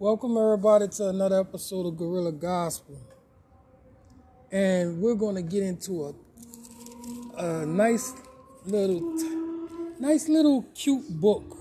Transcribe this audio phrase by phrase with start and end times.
[0.00, 3.00] Welcome, everybody, to another episode of Gorilla Gospel.
[4.52, 6.04] And we're going to get into
[7.36, 8.12] a, a nice
[8.64, 9.00] little,
[9.98, 11.56] nice little cute book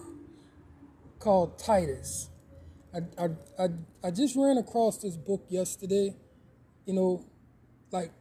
[1.18, 2.30] called Titus.
[2.94, 3.68] I, I, I,
[4.04, 6.16] I just ran across this book yesterday.
[6.86, 7.26] You know,
[7.92, 8.12] like,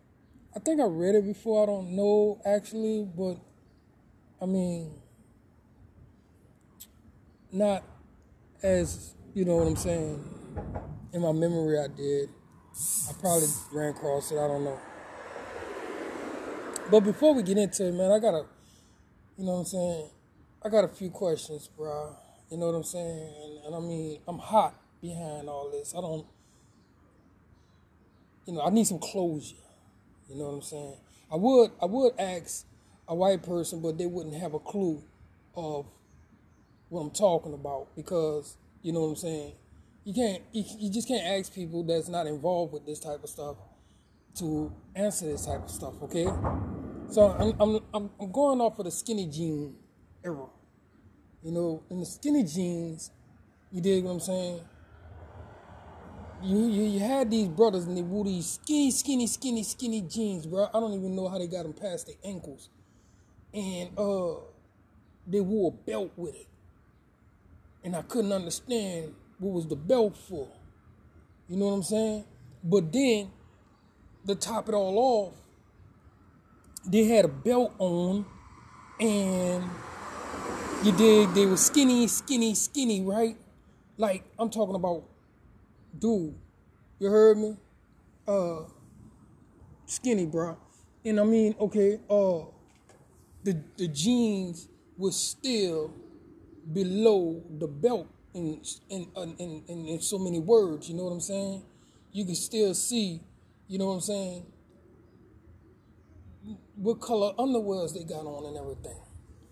[0.57, 1.63] I think I read it before.
[1.63, 3.37] I don't know actually, but
[4.41, 4.95] I mean,
[7.53, 7.85] not
[8.63, 10.25] as you know what I'm saying.
[11.13, 12.31] In my memory, I did.
[13.07, 14.37] I probably ran across it.
[14.37, 14.81] I don't know.
[16.91, 18.47] But before we get into it, man, I got a,
[19.37, 20.09] you know what I'm saying.
[20.65, 22.17] I got a few questions, bro.
[22.51, 23.35] You know what I'm saying?
[23.45, 25.93] And, and I mean, I'm hot behind all this.
[25.95, 26.25] I don't,
[28.47, 29.57] you know, I need some closure.
[30.31, 30.97] You know what I'm saying?
[31.31, 32.65] I would, I would ask
[33.07, 35.03] a white person, but they wouldn't have a clue
[35.55, 35.85] of
[36.89, 39.53] what I'm talking about because you know what I'm saying.
[40.05, 43.29] You can't, you, you just can't ask people that's not involved with this type of
[43.29, 43.57] stuff
[44.37, 45.95] to answer this type of stuff.
[46.03, 46.27] Okay,
[47.11, 49.75] so I'm I'm I'm, going off of the skinny jean
[50.25, 50.47] era.
[51.43, 53.11] You know, in the skinny jeans,
[53.73, 54.61] you dig what I'm saying?
[56.45, 60.47] You, you, you had these brothers and they wore these skinny, skinny, skinny, skinny jeans,
[60.47, 60.69] bro.
[60.73, 62.69] I don't even know how they got them past their ankles.
[63.53, 64.35] And uh,
[65.27, 66.47] they wore a belt with it
[67.87, 70.49] and I couldn't understand what was the belt for.
[71.49, 72.25] You know what I'm saying?
[72.65, 73.31] But then,
[74.27, 75.35] to top it all off,
[76.85, 78.27] they had a belt on,
[78.99, 79.71] and
[80.83, 81.33] you did.
[81.37, 83.37] They were skinny, skinny, skinny, right?
[83.97, 85.05] Like I'm talking about,
[85.97, 86.35] dude.
[86.99, 87.57] You heard me?
[88.27, 88.63] Uh,
[89.85, 90.57] skinny, bro.
[91.05, 92.47] And I mean, okay, uh,
[93.45, 95.93] the the jeans was still
[96.73, 100.89] below the belt in in, in in in so many words.
[100.89, 101.63] You know what I'm saying?
[102.13, 103.21] You can still see.
[103.69, 104.47] You know what I'm saying?
[106.77, 109.01] What color underwears they got on and everything.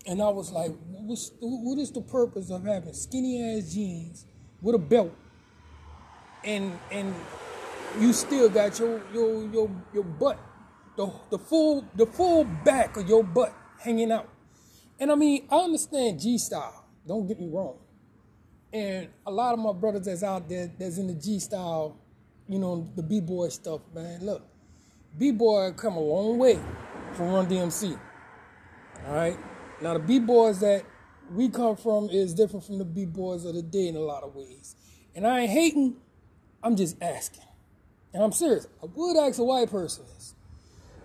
[0.07, 4.25] And I was like, what's, what is the purpose of having skinny ass jeans
[4.61, 5.13] with a belt,
[6.43, 7.13] and and
[7.99, 10.39] you still got your your your your butt,
[10.95, 14.29] the the full the full back of your butt hanging out.
[14.99, 16.84] And I mean, I understand G style.
[17.07, 17.77] Don't get me wrong.
[18.73, 21.97] And a lot of my brothers that's out there that's in the G style,
[22.47, 24.25] you know, the B boy stuff, man.
[24.25, 24.43] Look,
[25.17, 26.59] B boy come a long way
[27.13, 27.97] from Run DMC.
[29.07, 29.37] All right.
[29.81, 30.83] Now the B boys that
[31.31, 34.23] we come from is different from the B boys of the day in a lot
[34.23, 34.75] of ways.
[35.15, 35.95] And I ain't hating.
[36.63, 37.43] I'm just asking.
[38.13, 38.67] And I'm serious.
[38.81, 40.35] I would ask a white person this,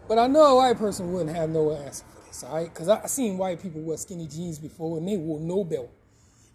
[0.09, 2.05] but I know a white person wouldn't have no answer
[2.45, 2.73] all right?
[2.73, 5.91] Because I seen white people wear skinny jeans before and they wore no belt.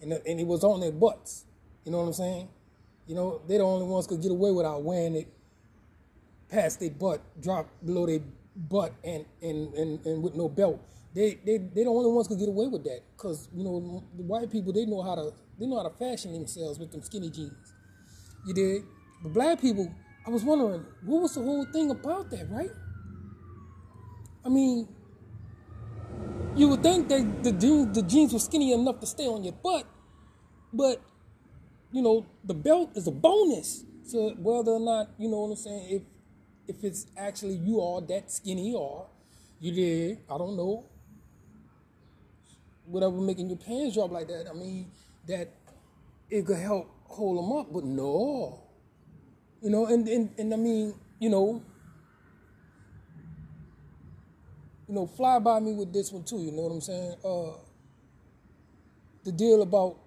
[0.01, 1.45] And, and it was on their butts.
[1.83, 2.49] You know what I'm saying?
[3.07, 5.27] You know, they're the only ones could get away without wearing it
[6.49, 8.21] past their butt, drop below their
[8.55, 10.79] butt and, and, and, and with no belt.
[11.13, 13.01] They, they, they the only ones could get away with that.
[13.15, 16.33] Because, you know, the white people, they know how to they know how to fashion
[16.33, 17.73] themselves with them skinny jeans.
[18.45, 18.83] You did?
[19.23, 19.89] But black people,
[20.27, 22.71] I was wondering, what was the whole thing about that, right?
[24.43, 24.87] I mean,
[26.55, 29.53] you would think that the jeans, the jeans were skinny enough to stay on your
[29.53, 29.85] butt,
[30.71, 31.01] but
[31.91, 33.83] you know the belt is a bonus.
[34.03, 36.03] So whether or not you know what I'm saying, if
[36.67, 39.07] if it's actually you are that skinny or
[39.59, 40.85] you did, I don't know,
[42.85, 44.47] whatever making your pants drop like that.
[44.49, 44.91] I mean
[45.27, 45.49] that
[46.29, 48.63] it could help hold them up, but no,
[49.61, 51.61] you know, and and, and I mean you know
[54.87, 56.37] you know, fly by me with this one too.
[56.37, 57.15] You know what I'm saying?
[57.23, 57.57] Uh,
[59.23, 59.97] the deal about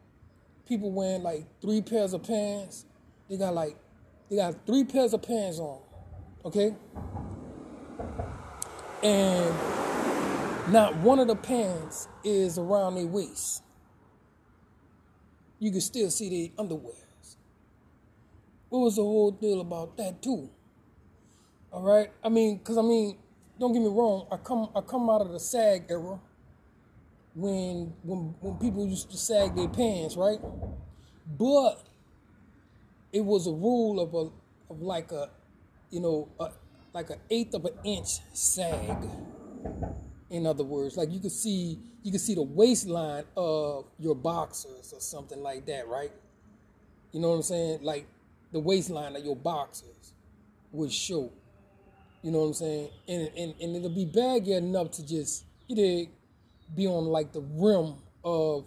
[0.66, 2.84] people wearing like three pairs of pants.
[3.28, 3.76] They got like
[4.30, 5.80] they got three pairs of pants on,
[6.44, 6.74] okay?
[9.02, 9.54] And
[10.72, 13.62] not one of the pants is around their waist.
[15.58, 17.36] You can still see their underwears.
[18.68, 20.50] What was the whole deal about that too?
[21.72, 23.16] All right, I mean, cause I mean,
[23.58, 26.18] don't get me wrong, I come I come out of the sag era
[27.34, 30.38] when when when people used to sag their pants, right?
[31.38, 31.82] But
[33.12, 35.30] it was a rule of a of like a
[35.90, 36.50] you know a,
[36.92, 39.08] like an eighth of an inch sag.
[40.30, 44.92] In other words, like you could see you could see the waistline of your boxers
[44.92, 46.12] or something like that, right?
[47.12, 47.78] You know what I'm saying?
[47.82, 48.06] Like
[48.52, 50.12] the waistline of your boxers
[50.72, 51.32] would show.
[52.22, 52.88] You know what I'm saying?
[53.06, 56.08] And and, and it'll be baggy enough to just know
[56.74, 57.94] be on like the rim
[58.24, 58.64] of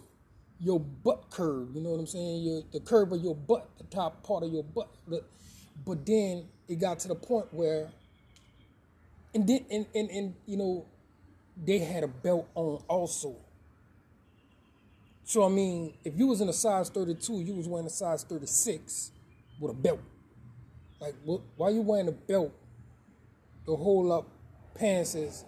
[0.58, 1.74] your butt curve.
[1.74, 2.42] You know what I'm saying?
[2.42, 4.88] Your the curve of your butt, the top part of your butt.
[5.06, 5.28] But,
[5.84, 7.90] but then it got to the point where,
[9.34, 10.86] and then and, and, and you know,
[11.62, 13.36] they had a belt on also.
[15.24, 18.22] So I mean, if you was in a size 32, you was wearing a size
[18.24, 19.10] 36
[19.60, 20.00] with a belt.
[21.00, 22.52] Like, what, why you wearing a belt
[23.66, 24.28] to hold up
[24.74, 25.44] pants is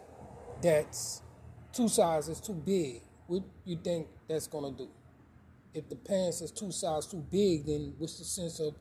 [0.63, 1.23] that's
[1.73, 3.03] two sizes too big?
[3.27, 4.89] What you think that's gonna do?
[5.73, 8.75] If the pants is two sizes too big, then what's the sense of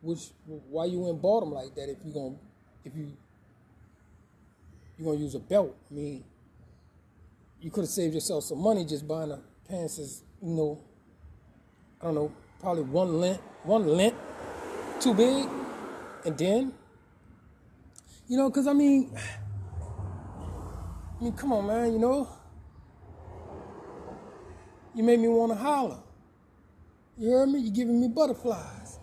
[0.00, 2.36] which why you in bottom like that if you gonna
[2.84, 3.12] if you
[4.98, 5.76] you're gonna use a belt?
[5.90, 6.24] I mean,
[7.60, 10.80] you could have saved yourself some money just buying a pants is, you know,
[12.00, 14.16] I don't know, probably one length, one length
[15.00, 15.46] too big.
[16.24, 16.72] And then,
[18.28, 19.10] you know, because I mean,
[21.18, 22.28] I mean, come on, man, you know,
[24.94, 25.98] you made me want to holler.
[27.16, 27.60] You heard me?
[27.60, 28.98] You're giving me butterflies.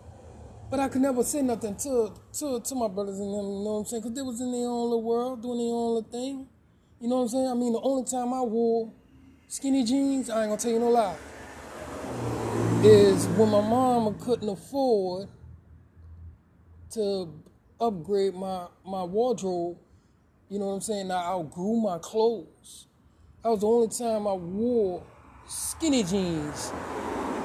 [0.70, 3.72] But I could never say nothing to, to, to my brothers and them, you know
[3.72, 4.02] what I'm saying?
[4.02, 6.48] Because they was in their own little world, doing their own little thing.
[7.00, 7.48] You know what I'm saying?
[7.48, 8.92] I mean, the only time I wore
[9.48, 11.16] skinny jeans, I ain't gonna tell you no lie,
[12.82, 15.28] is when my mama couldn't afford
[16.92, 17.32] to
[17.80, 19.78] upgrade my, my wardrobe.
[20.48, 21.10] You know what I'm saying?
[21.10, 22.86] I outgrew my clothes.
[23.42, 25.02] That was the only time I wore
[25.48, 26.70] skinny jeans,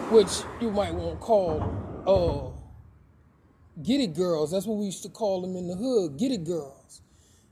[0.09, 1.61] which you might want to call
[2.07, 4.51] uh get it girls.
[4.51, 7.01] That's what we used to call them in the hood, get it girls.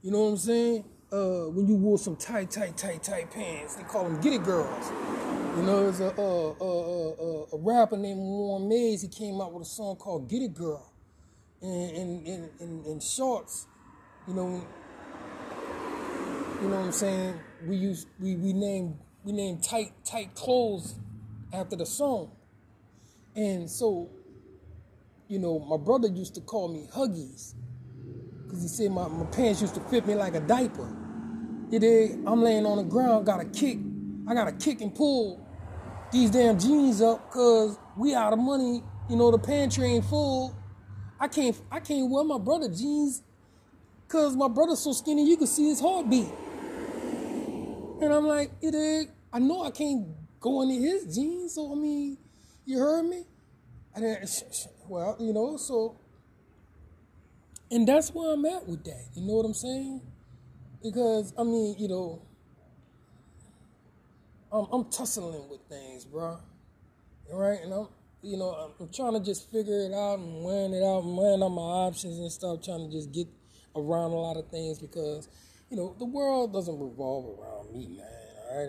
[0.02, 0.84] You know what I'm saying?
[1.12, 3.74] uh, when you wore some tight, tight, tight, tight pants.
[3.74, 4.90] They call them Get It Girls.
[5.56, 9.02] You know, there's a, a, a, a, rapper named Warren Mayes.
[9.02, 10.89] He came out with a song called Get It Girl.
[11.62, 13.66] And in, in, in, in shorts,
[14.26, 14.64] you know,
[16.62, 17.40] you know what I'm saying?
[17.66, 20.94] We use we we name we name tight tight clothes
[21.52, 22.30] after the song.
[23.36, 24.10] And so,
[25.28, 27.54] you know, my brother used to call me Huggies
[28.44, 30.96] because he said my, my pants used to fit me like a diaper.
[31.70, 32.18] You dig?
[32.26, 33.78] I'm laying on the ground, got to kick.
[34.26, 35.46] I got to kick and pull
[36.12, 38.82] these damn jeans up because we out of money.
[39.08, 40.56] You know, the pantry ain't full.
[41.20, 43.22] I can't I can't wear my brother jeans
[44.06, 46.28] because my brother's so skinny you can see his heartbeat.
[48.00, 49.10] And I'm like, you dig?
[49.30, 50.08] I know I can't
[50.40, 52.16] go into his jeans, so I mean,
[52.64, 53.24] you heard me?
[53.94, 54.26] And then,
[54.88, 55.96] well, you know, so
[57.70, 59.04] and that's where I'm at with that.
[59.14, 60.00] You know what I'm saying?
[60.82, 62.22] Because I mean, you know,
[64.50, 66.38] I'm, I'm tussling with things, bro.
[67.32, 67.60] Right?
[67.62, 67.88] And I'm,
[68.22, 71.42] you know, I'm, trying to just figure it out and weighing it out and weighing
[71.42, 73.28] out my options and stuff, trying to just get
[73.74, 75.28] around a lot of things because,
[75.70, 78.06] you know, the world doesn't revolve around me, man.
[78.50, 78.66] All right?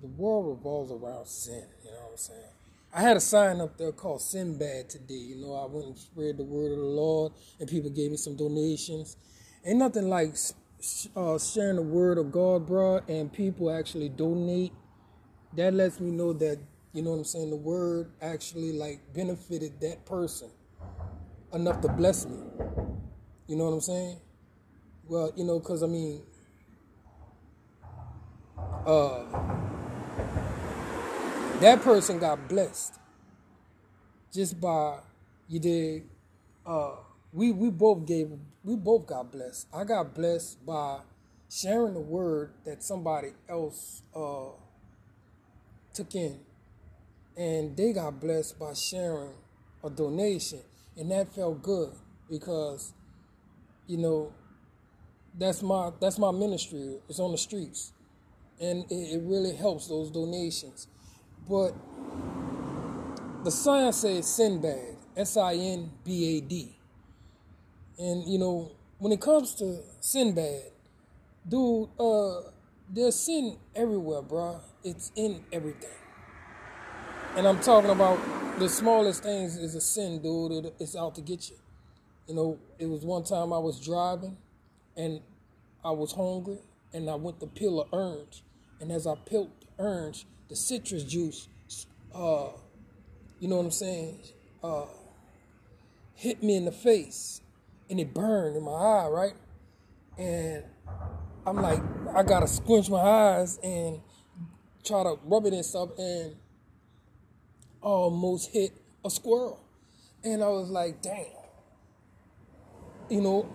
[0.00, 1.64] The world revolves around sin.
[1.84, 2.52] You know what I'm saying?
[2.94, 5.14] I had a sign up there called Sinbad today.
[5.14, 8.16] You know, I went and spread the word of the Lord, and people gave me
[8.16, 9.16] some donations.
[9.64, 10.34] Ain't nothing like
[11.16, 14.72] uh, sharing the word of God, bro, and people actually donate.
[15.56, 16.58] That lets me know that
[16.92, 17.50] you know what I'm saying.
[17.50, 20.50] The word actually like benefited that person
[21.52, 22.38] enough to bless me.
[23.46, 24.16] You know what I'm saying?
[25.08, 26.22] Well, you know, cause I mean,
[28.86, 29.24] uh
[31.60, 32.98] that person got blessed
[34.32, 34.98] just by
[35.48, 36.02] you did
[36.66, 36.96] uh
[37.32, 38.30] we we both gave
[38.64, 40.98] we both got blessed i got blessed by
[41.48, 44.50] sharing the word that somebody else uh
[45.94, 46.40] took in
[47.36, 49.32] and they got blessed by sharing
[49.84, 50.60] a donation
[50.96, 51.92] and that felt good
[52.30, 52.92] because
[53.86, 54.32] you know
[55.38, 57.92] that's my that's my ministry it's on the streets
[58.60, 60.86] and it, it really helps those donations
[61.48, 61.74] but
[63.44, 66.76] the sign says Sinbad, S I N B A D.
[67.98, 70.70] And you know, when it comes to Sinbad,
[71.48, 72.42] dude, uh,
[72.88, 74.60] there's sin everywhere, bro.
[74.84, 75.90] It's in everything.
[77.34, 78.18] And I'm talking about
[78.58, 80.70] the smallest things is a sin, dude.
[80.78, 81.56] It's out to get you.
[82.28, 84.36] You know, it was one time I was driving
[84.98, 85.20] and
[85.82, 86.58] I was hungry
[86.92, 88.42] and I went to peel an orange.
[88.80, 91.48] And as I peeled the orange, the citrus juice,
[92.14, 92.48] uh,
[93.40, 94.18] you know what I'm saying,
[94.62, 94.84] uh,
[96.14, 97.40] hit me in the face
[97.88, 99.34] and it burned in my eye, right?
[100.18, 100.64] And
[101.46, 101.80] I'm like,
[102.14, 104.00] I gotta squinch my eyes and
[104.84, 106.36] try to rub it and stuff, and
[107.82, 108.72] almost hit
[109.04, 109.60] a squirrel.
[110.24, 111.26] And I was like, damn.
[113.10, 113.50] You know,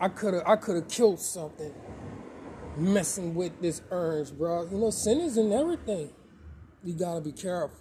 [0.00, 1.72] I could have I could have killed something
[2.76, 4.68] messing with this orange, bro.
[4.70, 6.10] You know, sin is in everything.
[6.84, 7.78] You gotta be careful.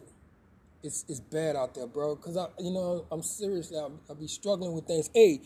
[0.84, 2.16] it's it's bad out there, bro.
[2.16, 5.10] Cause I, you know, I'm seriously, I'll, be struggling with things.
[5.14, 5.42] Hey,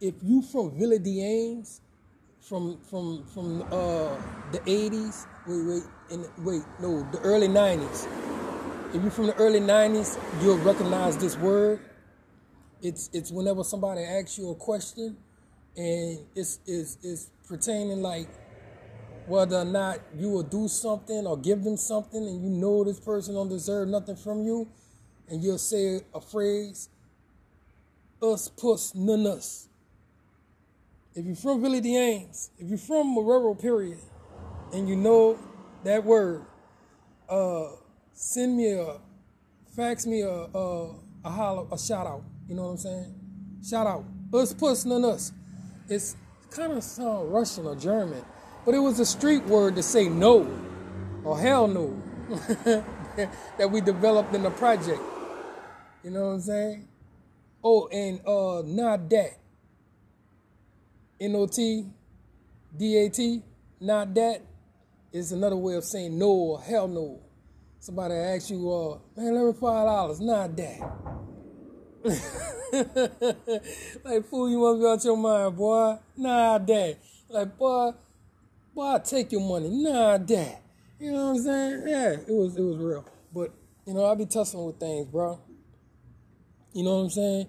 [0.00, 1.80] if you from Villa D'Anes,
[2.40, 4.16] from from from uh
[4.52, 8.27] the '80s, wait, wait, in, wait, no, the early '90s.
[8.94, 11.80] If you're from the early '90s, you'll recognize this word.
[12.80, 15.14] It's it's whenever somebody asks you a question,
[15.76, 18.28] and it's it's it's pertaining like
[19.26, 22.98] whether or not you will do something or give them something and you know this
[22.98, 24.66] person don't deserve nothing from you,
[25.28, 26.88] and you'll say a phrase,
[28.22, 29.68] us puss none us.
[31.14, 33.98] If you're from Villa D'Anes, if you're from Marrero period,
[34.72, 35.38] and you know
[35.84, 36.46] that word,
[37.28, 37.66] uh,
[38.18, 38.96] send me a,
[39.76, 40.94] fax me a, a,
[41.24, 42.24] a holler, a shout out.
[42.48, 43.14] You know what I'm saying?
[43.68, 44.04] Shout out.
[44.32, 45.32] Us puss none us.
[45.88, 46.16] It's
[46.50, 48.24] kind of sound Russian or German
[48.68, 50.46] but it was a street word to say no
[51.24, 52.02] or hell no
[53.56, 55.00] that we developed in the project.
[56.04, 56.88] You know what I'm saying?
[57.64, 59.38] Oh, and uh not that.
[61.18, 61.86] N-O-T
[62.76, 63.42] D-A-T,
[63.80, 64.42] not that
[65.10, 67.20] is another way of saying no or hell no.
[67.88, 70.78] Somebody asks you, uh, man, let me five dollars, not that.
[74.04, 75.96] like fool, you must be out your mind, boy.
[76.18, 76.98] Nah, that.
[77.30, 77.92] Like, boy,
[78.74, 79.70] boy, I'll take your money.
[79.70, 80.58] Nah, dad.
[81.00, 81.82] You know what I'm saying?
[81.86, 83.06] Yeah, it was it was real.
[83.32, 83.54] But,
[83.86, 85.40] you know, I be tussling with things, bro.
[86.74, 87.46] You know what I'm saying?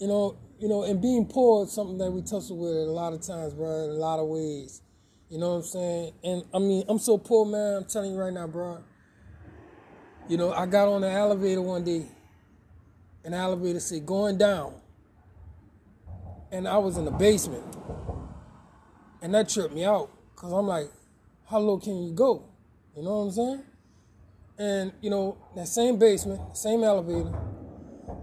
[0.00, 3.12] You know, you know, and being poor is something that we tussle with a lot
[3.12, 4.82] of times, bro, in a lot of ways.
[5.30, 6.12] You know what I'm saying?
[6.24, 7.76] And I mean, I'm so poor, man.
[7.76, 8.82] I'm telling you right now, bro.
[10.28, 12.06] You know, I got on the elevator one day,
[13.24, 14.74] and the elevator said going down,
[16.50, 17.64] and I was in the basement,
[19.22, 20.10] and that tripped me out.
[20.34, 20.90] Cause I'm like,
[21.48, 22.44] how low can you go?
[22.94, 23.62] You know what I'm saying?
[24.58, 27.32] And you know, that same basement, same elevator,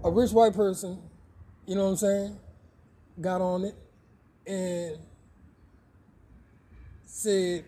[0.04, 0.98] a rich white person,
[1.66, 2.38] you know what I'm saying,
[3.20, 3.74] got on it
[4.46, 4.98] and
[7.06, 7.64] said,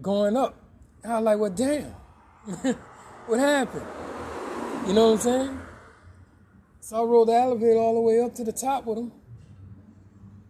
[0.00, 0.54] going up.
[1.04, 1.94] I was like, well, damn,
[3.26, 3.86] what happened?
[4.86, 5.60] You know what I'm saying?
[6.80, 9.12] So I rode the elevator all the way up to the top with them.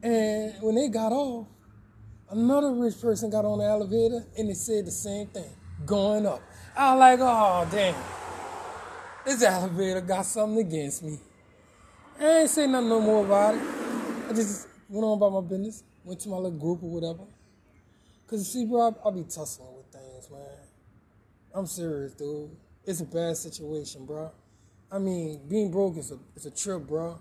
[0.03, 1.47] And when they got off,
[2.35, 5.51] Another rich person got on the elevator and they said the same thing,
[5.85, 6.43] going up.
[6.77, 7.95] I was like, oh damn,
[9.25, 11.19] this elevator got something against me.
[12.19, 13.63] I ain't say nothing no more about it.
[14.29, 17.25] I just went on about my business, went to my little group or whatever.
[18.27, 19.74] Cause see, bro, I, I be tussling.
[21.57, 22.51] I'm serious, dude.
[22.85, 24.33] It's a bad situation, bro.
[24.91, 27.19] I mean, being broke is a it's a trip, bro.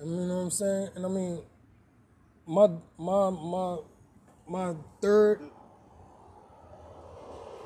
[0.00, 0.88] You know what I'm saying?
[0.96, 1.40] And I mean,
[2.44, 2.68] my
[2.98, 3.76] my my
[4.48, 5.40] my third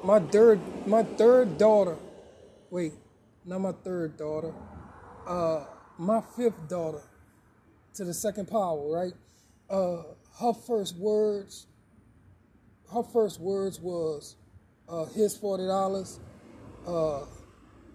[0.04, 1.96] my third my third daughter
[2.70, 2.92] wait
[3.44, 4.52] not my third daughter
[5.28, 5.64] uh
[5.96, 7.02] my fifth daughter
[7.94, 9.12] to the second power right
[9.70, 10.02] uh
[10.40, 11.68] her first words
[12.92, 14.34] her first words was
[14.92, 15.06] uh
[15.40, 16.20] forty dollars
[16.86, 17.24] uh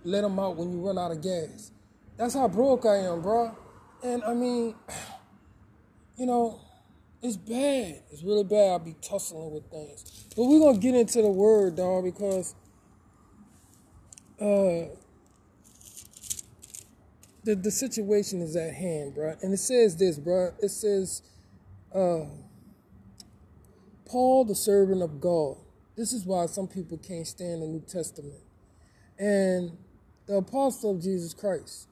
[0.03, 1.71] let them out when you run out of gas
[2.17, 3.55] that's how broke i am bro
[4.03, 4.75] and i mean
[6.17, 6.59] you know
[7.21, 8.03] it's bad.
[8.11, 8.71] It's really bad.
[8.71, 10.25] I'll be tussling with things.
[10.35, 12.53] But we're gonna get into the word, dog, because
[14.39, 14.93] uh
[17.43, 19.35] the the situation is at hand, bro.
[19.41, 20.53] And it says this, bro.
[20.61, 21.23] It says,
[21.93, 22.25] uh
[24.05, 25.57] Paul, the servant of God.
[25.97, 28.39] This is why some people can't stand the New Testament.
[29.17, 29.75] And
[30.27, 31.87] the apostle of Jesus Christ,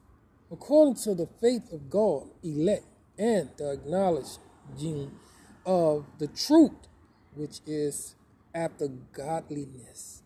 [0.51, 2.85] according to the faith of God, elect
[3.17, 4.37] and the acknowledged
[4.79, 5.11] gene
[5.65, 6.87] of the truth,
[7.33, 8.13] which is
[8.53, 10.21] after godliness,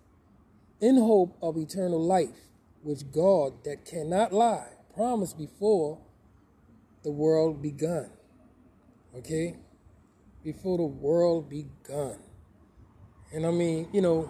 [0.81, 2.50] in hope of eternal life,
[2.83, 6.00] which God that cannot lie promised before
[7.03, 8.09] the world begun.
[9.15, 9.55] Okay?
[10.43, 12.17] Before the world begun.
[13.31, 14.29] And I mean, you know,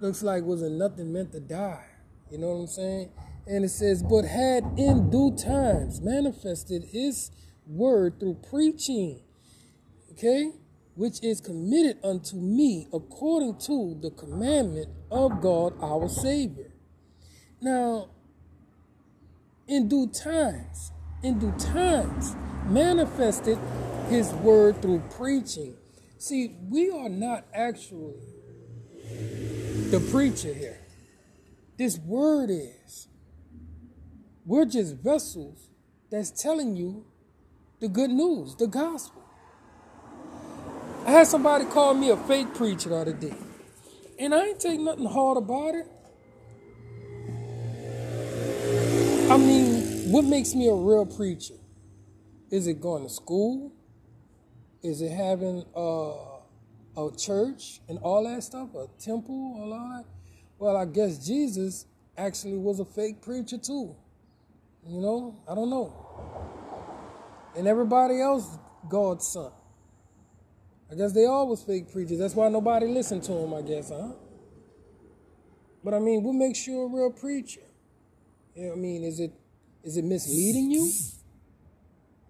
[0.00, 1.84] looks like wasn't nothing meant to die.
[2.30, 3.10] You know what I'm saying?
[3.46, 7.30] And it says, but had in due times manifested his
[7.66, 9.22] word through preaching,
[10.12, 10.50] okay,
[10.94, 16.72] which is committed unto me according to the commandment of God our Savior.
[17.60, 18.10] Now,
[19.68, 22.34] in due times, in due times,
[22.66, 23.58] manifested
[24.08, 25.74] his word through preaching.
[26.18, 28.14] See, we are not actually
[29.90, 30.78] the preacher here.
[31.76, 33.08] This word is.
[34.44, 35.68] We're just vessels
[36.10, 37.04] that's telling you
[37.80, 39.22] the good news, the gospel.
[41.06, 43.34] I had somebody call me a fake preacher the other day.
[44.18, 45.88] And I ain't take nothing hard about it.
[49.30, 51.54] I mean, what makes me a real preacher?
[52.52, 53.72] Is it going to school?
[54.82, 56.12] Is it having a,
[56.98, 60.04] a church and all that stuff, a temple, all that?
[60.58, 63.96] Well, I guess Jesus actually was a fake preacher too.
[64.86, 65.96] You know, I don't know.
[67.56, 69.50] And everybody else, God's son.
[70.90, 72.18] I guess they all was fake preachers.
[72.18, 74.12] That's why nobody listened to him, I guess, huh?
[75.82, 77.62] But I mean, what makes you a real preacher?
[78.54, 79.32] You know I mean, is it
[79.82, 80.92] is it misleading you?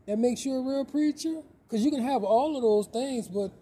[0.07, 1.43] That makes you a real preacher?
[1.69, 3.53] Because you can have all of those things, but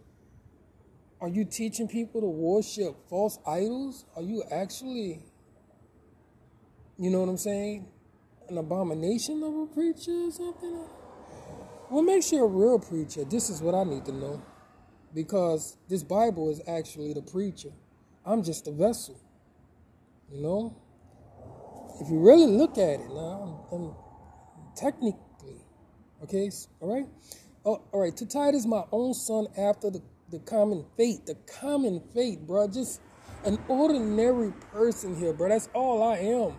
[1.21, 4.07] are you teaching people to worship false idols?
[4.17, 5.23] Are you actually,
[6.99, 7.87] you know what I'm saying,
[8.49, 10.81] an abomination of a preacher or something?
[11.89, 13.25] What makes you a real preacher?
[13.25, 14.43] This is what I need to know
[15.15, 17.71] because this Bible is actually the preacher.
[18.25, 19.21] I'm just a vessel.
[20.33, 20.77] You know?
[22.01, 23.95] If you really look at it now, I'm, I'm
[24.75, 25.19] technically,
[26.23, 26.51] okay,
[26.81, 27.07] all right?
[27.65, 32.01] Oh, all right, to Titus, my own son, after the, the common faith, the common
[32.15, 32.69] faith, bro.
[32.69, 33.01] Just
[33.45, 35.49] an ordinary person here, bro.
[35.49, 36.59] That's all I am.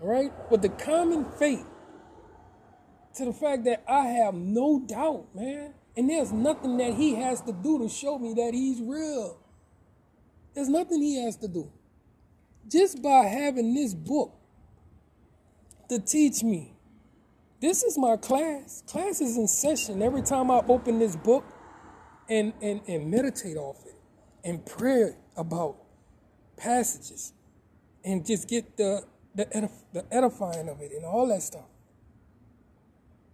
[0.00, 0.32] All right?
[0.50, 1.66] But the common faith
[3.16, 7.40] to the fact that I have no doubt, man, and there's nothing that he has
[7.42, 9.38] to do to show me that he's real.
[10.54, 11.70] There's nothing he has to do.
[12.68, 14.34] Just by having this book
[15.88, 16.71] to teach me.
[17.62, 18.82] This is my class.
[18.88, 21.44] Class is in session every time I open this book
[22.28, 23.94] and, and, and meditate off it
[24.42, 25.76] and pray about
[26.56, 27.32] passages
[28.04, 29.04] and just get the,
[29.36, 31.68] the, edif- the edifying of it and all that stuff.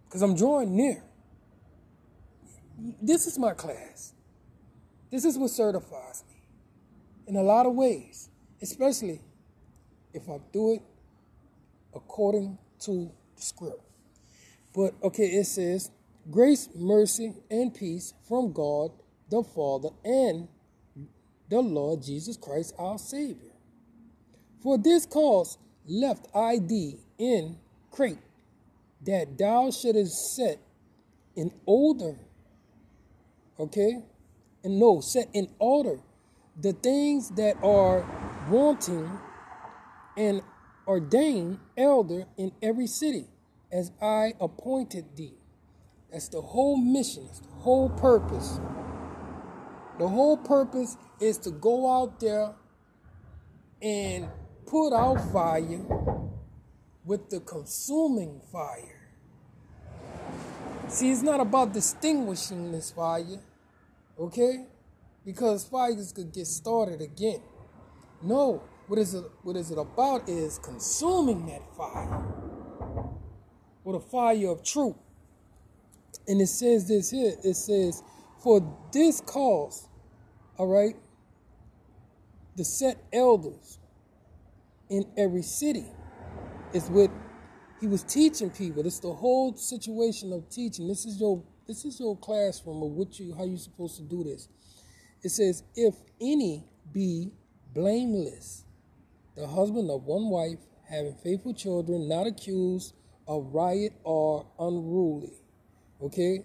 [0.05, 1.03] Because I'm drawing near
[3.01, 4.13] this is my class.
[5.11, 6.43] This is what certifies me
[7.25, 8.29] in a lot of ways,
[8.61, 9.21] especially
[10.13, 10.83] if I do it
[11.95, 13.88] according to the script.
[14.73, 15.91] But okay, it says,
[16.29, 18.91] Grace, mercy, and peace from God
[19.29, 20.47] the Father and
[21.49, 23.53] the Lord Jesus Christ our Savior.
[24.61, 27.57] For this cause left I thee in
[27.91, 28.19] Crete,
[29.05, 30.59] that thou shouldest set
[31.35, 32.17] in order
[33.59, 34.01] okay?
[34.63, 35.99] And no, set in order
[36.59, 38.05] the things that are
[38.49, 39.09] wanting
[40.17, 40.41] and
[40.87, 43.25] ordain elder in every city
[43.71, 45.35] as I appointed thee.
[46.11, 48.59] That's the whole mission, that's the whole purpose.
[49.99, 52.53] The whole purpose is to go out there
[53.81, 54.29] and
[54.65, 55.81] put out fire
[57.03, 58.95] with the consuming fire.
[60.87, 63.39] See, it's not about distinguishing this fire.
[64.19, 64.65] Okay?
[65.25, 67.41] Because fires could get started again.
[68.21, 72.18] No, what is it what is it about is consuming that fire
[73.83, 74.95] with a fire of truth.
[76.27, 78.03] And it says this here, it says,
[78.39, 78.61] for
[78.91, 79.87] this cause,
[80.57, 80.95] all right,
[82.55, 83.79] the set elders
[84.89, 85.85] in every city
[86.73, 87.09] is what
[87.79, 88.85] he was teaching people.
[88.85, 90.87] It's the whole situation of teaching.
[90.87, 94.23] This is your this is your classroom of what you how you're supposed to do
[94.23, 94.49] this.
[95.23, 97.31] It says, if any be
[97.73, 98.65] blameless,
[99.35, 102.93] the husband of one wife, having faithful children, not accused
[103.29, 105.31] of riot or unruly.
[106.01, 106.43] Okay?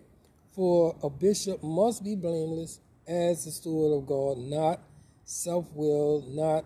[0.54, 4.80] For a bishop must be blameless as the steward of God, not
[5.24, 6.64] self-willed, not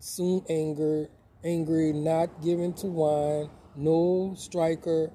[0.00, 1.08] soon angered,
[1.44, 5.12] angry, not given to wine, no striker,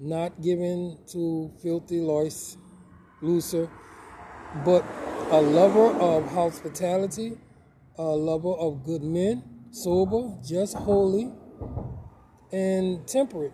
[0.00, 2.56] not given to filthy lois,
[3.22, 3.70] looser,
[4.64, 4.84] but
[5.30, 7.36] a lover of hospitality,
[7.96, 11.30] a lover of good men, sober, just holy,
[12.52, 13.52] and temperate,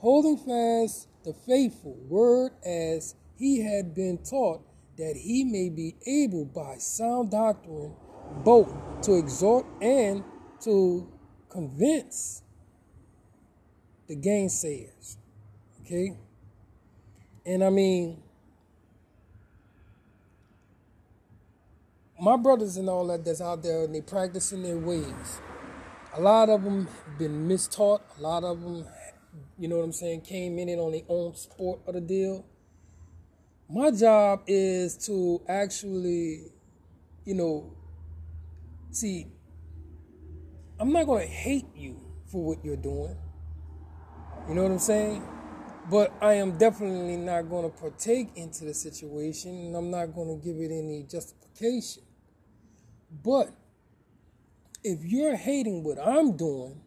[0.00, 4.62] holding fast the faithful word as he had been taught,
[4.96, 7.94] that he may be able by sound doctrine
[8.44, 10.24] both to exhort and
[10.60, 11.10] to
[11.48, 12.42] convince
[14.08, 15.16] the gainsayers.
[15.82, 16.16] Okay?
[17.44, 18.22] And I mean,
[22.20, 25.40] my brothers and all that that's out there and they practicing their ways.
[26.14, 28.00] A lot of them been mistaught.
[28.18, 28.84] A lot of them,
[29.60, 32.46] you know what I'm saying, came in it on their own sport of the deal.
[33.68, 36.46] My job is to actually,
[37.26, 37.76] you know,
[38.90, 39.26] see,
[40.78, 42.00] I'm not going to hate you
[42.32, 43.14] for what you're doing.
[44.48, 45.28] You know what I'm saying?
[45.90, 50.40] But I am definitely not going to partake into the situation and I'm not going
[50.40, 52.02] to give it any justification.
[53.22, 53.52] But
[54.82, 56.80] if you're hating what I'm doing,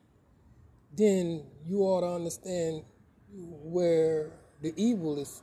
[0.95, 2.83] then you ought to understand
[3.31, 5.41] where the evil is.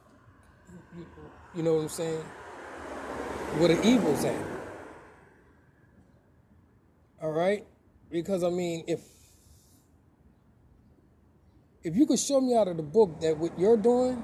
[1.54, 2.22] You know what I'm saying?
[3.58, 4.44] Where the evil's at.
[7.20, 7.66] All right?
[8.10, 9.00] Because I mean, if
[11.82, 14.22] if you could show me out of the book that what you're doing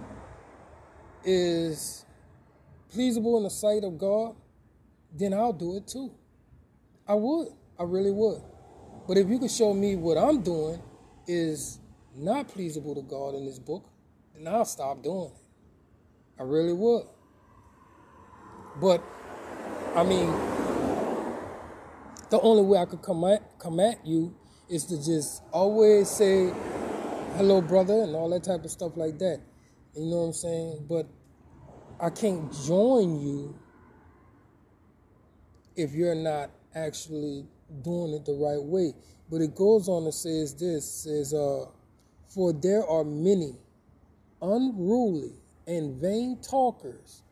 [1.25, 2.05] is
[2.95, 4.37] pleasable in the sight of God,
[5.13, 6.13] then I'll do it too.
[7.09, 7.49] I would.
[7.79, 8.43] I really would.
[9.09, 10.81] But if you could show me what I'm doing
[11.27, 11.79] is
[12.15, 13.89] not pleasable to God in this book,
[14.35, 16.41] then I'll stop doing it.
[16.41, 17.07] I really would.
[18.81, 19.03] But
[19.95, 20.29] I mean,
[22.31, 24.35] the only way I could come at come at you
[24.69, 26.53] is to just always say
[27.37, 29.41] hello brother and all that type of stuff like that.
[29.95, 30.87] You know what I'm saying?
[30.89, 31.07] But
[31.99, 33.59] I can't join you
[35.77, 37.47] if you're not actually
[37.83, 38.93] doing it the right way.
[39.31, 41.67] But it goes on and says this says uh
[42.29, 43.55] for there are many
[44.43, 45.33] unruly
[45.67, 47.23] and vain talkers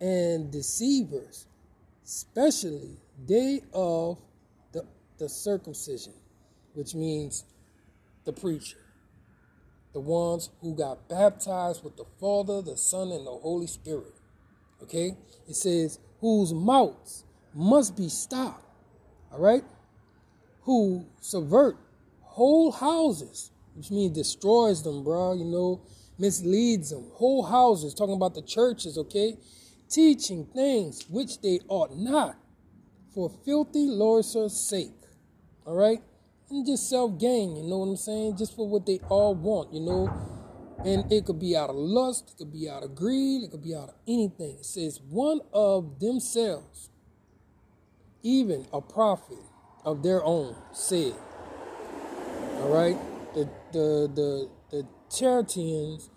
[0.00, 1.46] and deceivers,
[2.04, 4.18] especially they of
[4.72, 4.86] the,
[5.18, 6.14] the circumcision,
[6.74, 7.44] which means
[8.24, 8.78] the preacher,
[9.92, 14.14] the ones who got baptized with the Father, the Son, and the Holy Spirit.
[14.82, 15.16] Okay?
[15.48, 17.24] It says, whose mouths
[17.54, 18.64] must be stopped.
[19.32, 19.64] All right?
[20.62, 21.76] Who subvert
[22.22, 25.34] whole houses, which means destroys them, bro.
[25.34, 25.82] You know,
[26.18, 27.10] misleads them.
[27.14, 29.36] Whole houses, talking about the churches, okay?
[29.88, 32.36] Teaching things which they ought not
[33.12, 34.92] for filthy lordship's sake.
[35.66, 36.00] All right?
[36.50, 38.36] And just self gain, you know what I'm saying?
[38.36, 40.08] Just for what they all want, you know?
[40.84, 43.62] And it could be out of lust, it could be out of greed, it could
[43.62, 44.56] be out of anything.
[44.58, 46.88] It says, one of themselves,
[48.22, 49.38] even a prophet
[49.84, 51.14] of their own, said,
[52.58, 52.96] all right?
[53.34, 56.10] The, the, the, the Charitians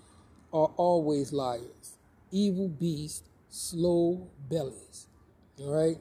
[0.51, 1.97] are always liars,
[2.31, 5.07] evil beasts, slow bellies.
[5.59, 5.97] All right?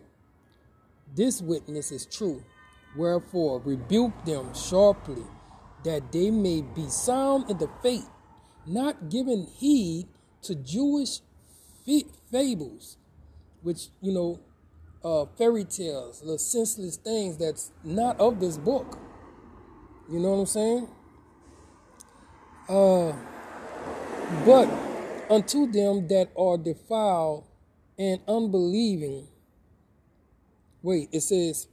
[1.15, 2.43] This witness is true.
[2.97, 5.25] Wherefore, rebuke them sharply,
[5.85, 8.09] that they may be sound in the faith,
[8.67, 10.09] not giving heed
[10.43, 11.21] to Jewish
[12.31, 12.97] fables,
[13.63, 14.41] which, you know,
[15.05, 18.99] uh, fairy tales, the senseless things that's not of this book.
[20.11, 20.89] You know what I'm saying?
[22.69, 23.13] Uh,
[24.47, 24.69] but
[25.31, 27.45] unto them that are defiled
[27.99, 29.29] and unbelieving,
[30.83, 31.69] wait, it says,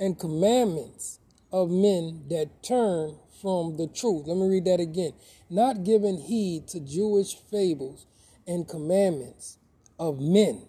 [0.00, 1.20] and commandments
[1.52, 4.26] of men that turn from the truth.
[4.26, 5.12] Let me read that again.
[5.50, 8.06] Not giving heed to Jewish fables
[8.46, 9.58] and commandments
[10.02, 10.60] of men.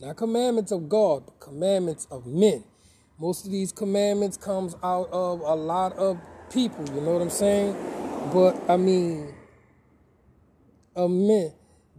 [0.00, 2.64] Not commandments of God, but commandments of men.
[3.18, 6.18] Most of these commandments comes out of a lot of
[6.50, 7.76] people, you know what I'm saying?
[8.32, 9.32] But I mean,
[10.96, 11.52] of men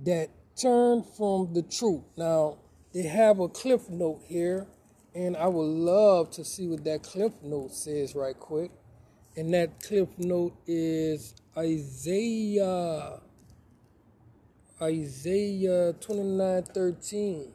[0.05, 0.29] that
[0.61, 2.03] turn from the truth.
[2.17, 2.57] Now,
[2.93, 4.67] they have a cliff note here,
[5.15, 8.71] and I would love to see what that cliff note says right quick.
[9.37, 13.21] And that cliff note is Isaiah
[14.81, 17.51] Isaiah 29 13.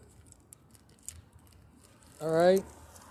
[2.21, 2.63] All right.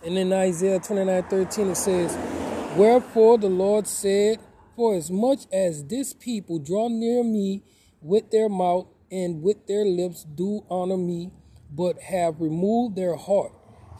[0.06, 4.40] And in Isaiah 29 13, it says, Wherefore the Lord said,
[4.76, 7.64] For as much as this people draw near me
[8.02, 11.32] with their mouth and with their lips do honor me,
[11.72, 13.54] but have removed their heart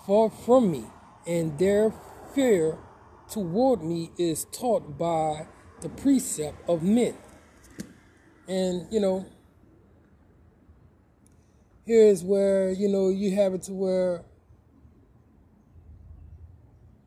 [0.06, 0.86] far from me,
[1.26, 1.92] and their
[2.36, 2.78] fear
[3.30, 5.48] toward me is taught by
[5.82, 7.16] the precept of men.
[8.48, 9.26] And, you know,
[11.86, 14.24] here's where, you know, you have it to where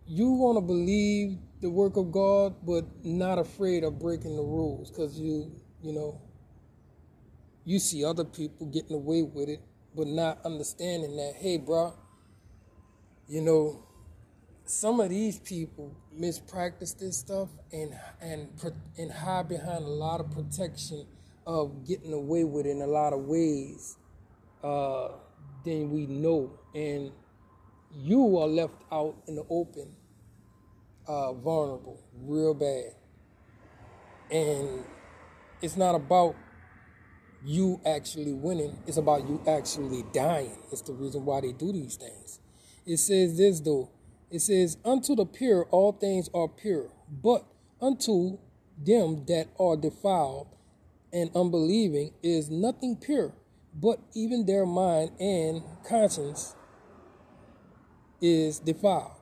[0.06, 4.90] you want to believe the work of God, but not afraid of breaking the rules
[4.90, 5.50] because you,
[5.82, 6.20] you know,
[7.64, 9.60] you see other people getting away with it,
[9.94, 11.94] but not understanding that, hey, bro,
[13.28, 13.82] you know,
[14.64, 18.48] some of these people mispractice this stuff and and
[18.98, 21.06] and hide behind a lot of protection
[21.46, 23.96] of getting away with it in a lot of ways
[24.66, 25.12] uh,
[25.64, 27.12] than we know, and
[27.92, 29.94] you are left out in the open
[31.06, 32.92] uh, vulnerable real bad.
[34.30, 34.84] And
[35.62, 36.34] it's not about
[37.44, 40.58] you actually winning, it's about you actually dying.
[40.72, 42.40] It's the reason why they do these things.
[42.84, 43.90] It says this though
[44.30, 46.90] it says, Unto the pure all things are pure,
[47.22, 47.44] but
[47.80, 48.38] unto
[48.76, 50.48] them that are defiled
[51.12, 53.32] and unbelieving is nothing pure,
[53.78, 56.54] but even their mind and conscience
[58.22, 59.12] is defiled.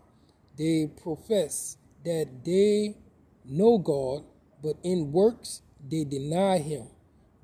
[0.56, 2.96] They profess that they
[3.44, 4.24] know God,
[4.62, 6.86] but in works they deny him,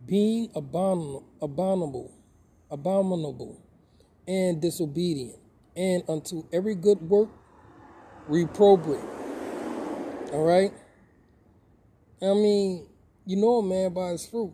[0.06, 2.12] being abominable,
[2.70, 3.60] abominable,
[4.28, 5.38] and disobedient,
[5.76, 7.28] and unto every good work
[8.28, 9.04] reprobate.
[10.32, 10.72] All right?
[12.22, 12.86] I mean,
[13.26, 14.52] you know a man by his fruit.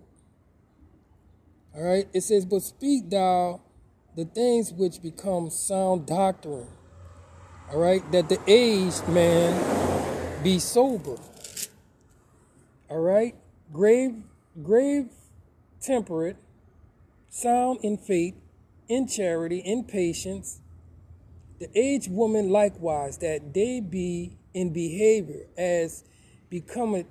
[1.77, 2.09] All right?
[2.15, 3.61] It says, But speak thou
[4.17, 6.69] the things which become sound doctrine.
[7.71, 8.11] All right?
[8.13, 11.17] That the aged man be sober.
[12.89, 13.35] All right?
[13.73, 14.15] Grave,
[14.63, 15.09] grave,
[15.81, 16.37] temperate,
[17.29, 18.35] sound in faith,
[18.89, 20.61] in charity, in patience.
[21.59, 26.05] The aged woman likewise, that they be in behavior as
[26.49, 27.07] becometh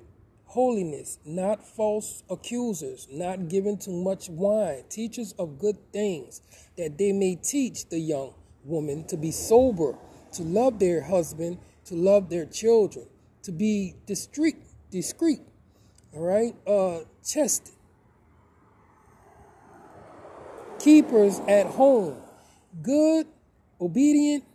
[0.56, 6.41] holiness, not false accusers, not given to much wine, teachers of good things,
[6.78, 9.98] that they may teach the young woman to be sober,
[10.32, 13.06] to love their husband, to love their children,
[13.44, 14.56] to be discreet,
[14.91, 15.41] discreet,
[16.13, 17.02] all right, uh,
[20.80, 22.15] keepers at home,
[22.82, 23.28] good,
[23.82, 24.46] obedient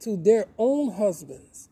[0.00, 1.68] to their own husbands,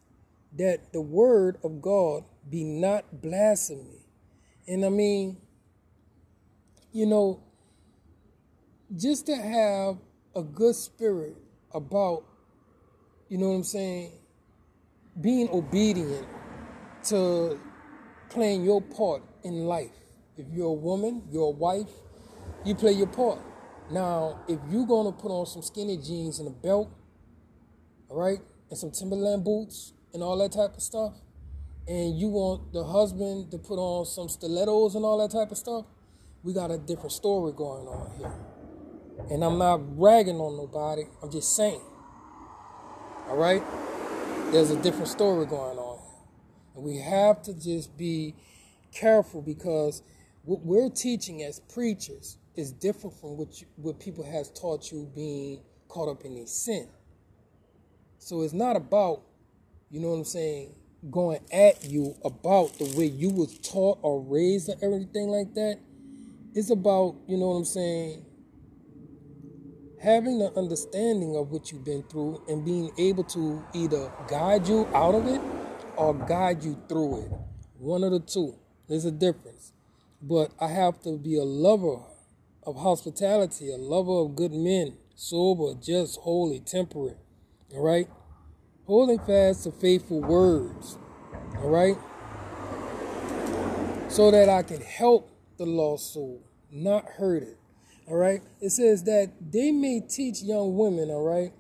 [0.57, 4.07] that the word of God be not blasphemy.
[4.67, 5.38] And I mean,
[6.93, 7.43] you know,
[8.97, 9.99] just to have
[10.37, 11.37] a good spirit
[11.73, 12.25] about,
[13.29, 14.12] you know what I'm saying,
[15.21, 16.27] being obedient
[17.05, 17.59] to
[18.31, 19.90] playing your part in life.
[20.37, 21.90] If you're a woman, you're a wife,
[22.64, 23.40] you play your part.
[23.90, 26.90] Now, if you're gonna put on some skinny jeans and a belt,
[28.09, 28.40] all right,
[28.71, 31.12] and some Timberland boots and all that type of stuff,
[31.87, 35.59] and you want the husband to put on some stilettos and all that type of
[35.59, 35.85] stuff,
[36.42, 38.33] we got a different story going on here.
[39.31, 41.81] And I'm not ragging on nobody, I'm just saying.
[43.29, 43.62] All right?
[44.53, 46.00] There's a different story going on.
[46.74, 48.35] And we have to just be
[48.92, 50.03] careful because
[50.44, 55.11] what we're teaching as preachers is different from what, you, what people has taught you
[55.14, 56.88] being caught up in a sin.
[58.18, 59.22] So it's not about,
[59.95, 60.75] you know what I'm saying,
[61.09, 65.79] going at you about the way you was taught or raised or everything like that.
[66.53, 68.25] It's about, you know what I'm saying,
[70.03, 74.89] having the understanding of what you've been through and being able to either guide you
[74.93, 75.41] out of it
[75.95, 77.31] or guide you through it.
[77.79, 78.57] One of the two.
[78.89, 79.73] There's a difference.
[80.21, 81.99] But I have to be a lover
[82.67, 87.19] of hospitality, a lover of good men, sober, just, holy, temperate.
[87.73, 88.09] All right?
[88.87, 90.99] Holding fast to faithful words,
[91.59, 91.97] all right?
[94.09, 97.59] So that I can help the lost soul, not hurt it,
[98.07, 98.42] all right?
[98.61, 101.53] It says that they may teach young women, all right?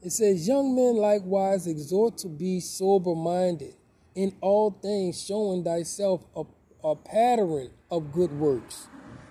[0.00, 3.74] It says, Young men likewise exhort to be sober minded
[4.14, 6.44] in all things, showing thyself a,
[6.84, 8.88] a pattern of good works,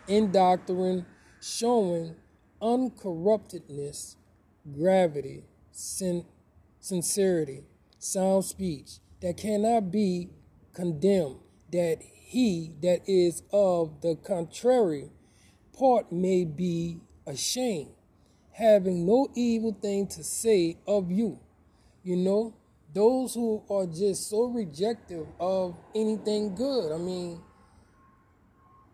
[0.07, 1.05] in doctrine,
[1.41, 2.15] showing
[2.61, 4.15] uncorruptedness,
[4.73, 6.25] gravity, sin
[6.87, 7.63] sincerity,
[7.99, 10.29] sound speech that cannot be
[10.73, 11.37] condemned,
[11.71, 15.09] that he that is of the contrary
[15.77, 17.91] part may be ashamed,
[18.51, 21.39] having no evil thing to say of you.
[22.03, 22.55] You know,
[22.93, 26.93] those who are just so rejective of anything good.
[26.93, 27.41] I mean,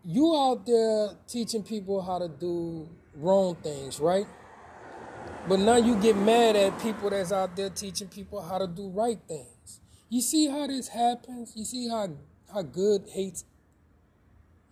[0.02, 4.26] you out there teaching people how to do wrong things, right?
[5.48, 8.88] But now you get mad at people that's out there teaching people how to do
[8.88, 9.80] right things.
[10.08, 11.52] You see how this happens?
[11.54, 12.08] You see how
[12.52, 13.44] how good hates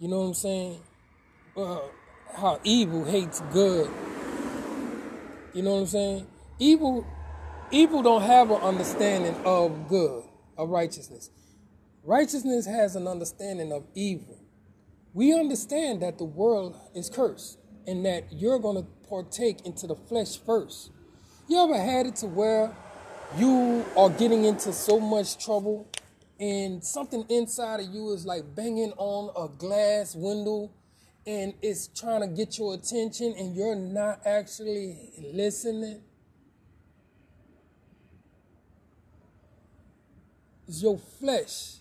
[0.02, 0.80] you know what I'm saying?
[1.56, 1.78] Uh,
[2.34, 3.88] how evil hates good.
[5.54, 6.26] You know what I'm saying?
[6.58, 7.06] Evil
[7.70, 10.24] evil don't have an understanding of good,
[10.58, 11.30] of righteousness.
[12.02, 14.40] Righteousness has an understanding of evil.
[15.14, 19.94] We understand that the world is cursed and that you're going to partake into the
[19.94, 20.90] flesh first.
[21.46, 22.74] You ever had it to where
[23.36, 25.86] you are getting into so much trouble
[26.40, 30.70] and something inside of you is like banging on a glass window
[31.26, 34.96] and it's trying to get your attention and you're not actually
[35.30, 36.00] listening?
[40.66, 41.80] It's your flesh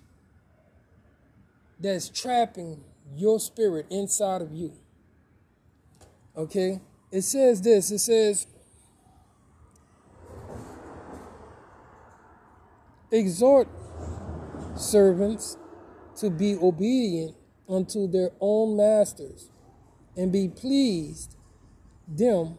[1.80, 2.84] that's trapping
[3.16, 4.74] your spirit inside of you.
[6.36, 6.82] Okay?
[7.12, 8.48] It says this it says,
[13.12, 13.68] exhort
[14.76, 15.58] servants
[16.16, 17.36] to be obedient
[17.68, 19.50] unto their own masters
[20.16, 21.36] and be pleased
[22.08, 22.58] them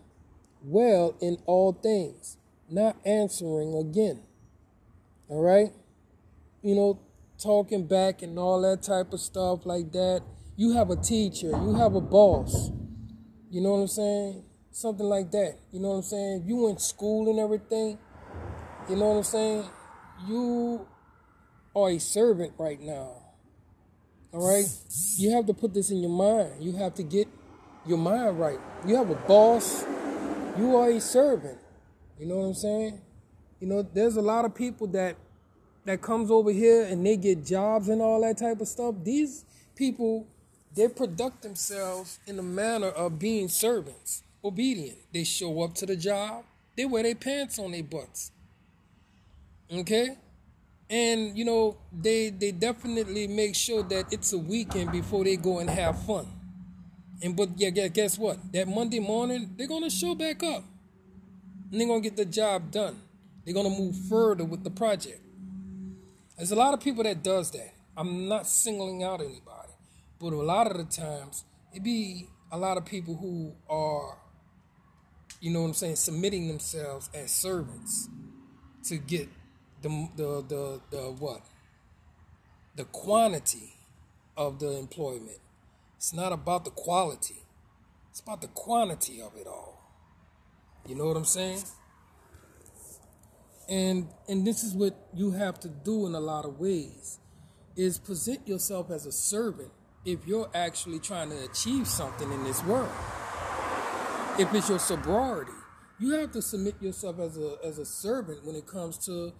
[0.64, 2.38] well in all things,
[2.70, 4.22] not answering again.
[5.28, 5.72] All right?
[6.62, 7.00] You know,
[7.38, 10.22] talking back and all that type of stuff like that.
[10.56, 12.70] You have a teacher, you have a boss.
[13.52, 14.44] You know what I'm saying?
[14.70, 15.58] Something like that.
[15.72, 16.44] You know what I'm saying?
[16.46, 17.98] You in school and everything.
[18.88, 19.64] You know what I'm saying?
[20.26, 20.86] You
[21.76, 23.12] are a servant right now.
[24.32, 24.64] All right?
[25.18, 26.64] You have to put this in your mind.
[26.64, 27.28] You have to get
[27.86, 28.58] your mind right.
[28.86, 29.84] You have a boss.
[30.56, 31.58] You are a servant.
[32.18, 33.02] You know what I'm saying?
[33.60, 35.16] You know, there's a lot of people that
[35.84, 38.94] that comes over here and they get jobs and all that type of stuff.
[39.02, 40.26] These people,
[40.74, 44.98] they product themselves in the manner of being servants, obedient.
[45.12, 46.44] They show up to the job.
[46.76, 48.32] They wear their pants on their butts.
[49.70, 50.16] Okay?
[50.88, 55.58] And you know, they they definitely make sure that it's a weekend before they go
[55.58, 56.26] and have fun.
[57.22, 58.52] And but yeah, guess what?
[58.52, 60.64] That Monday morning, they're gonna show back up.
[61.70, 63.00] And they're gonna get the job done.
[63.44, 65.20] They're gonna move further with the project.
[66.36, 67.72] There's a lot of people that does that.
[67.96, 69.51] I'm not singling out anybody.
[70.22, 74.18] But a lot of the times it be a lot of people who are,
[75.40, 78.08] you know what I'm saying, submitting themselves as servants
[78.84, 79.28] to get
[79.82, 81.40] the the the, the what?
[82.76, 83.74] The quantity
[84.36, 85.40] of the employment.
[85.96, 87.42] It's not about the quality.
[88.10, 89.90] It's about the quantity of it all.
[90.86, 91.64] You know what I'm saying?
[93.68, 97.18] And and this is what you have to do in a lot of ways
[97.74, 99.72] is present yourself as a servant
[100.04, 102.90] if you're actually trying to achieve something in this world.
[104.38, 105.52] If it's your sobriety,
[105.98, 109.32] you have to submit yourself as a as a servant when it comes to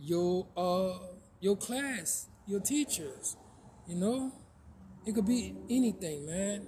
[0.00, 0.98] your uh
[1.40, 3.36] your class, your teachers,
[3.86, 4.32] you know?
[5.04, 6.66] It could be anything, man.